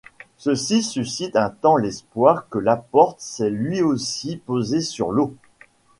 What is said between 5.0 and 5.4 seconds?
l’eau.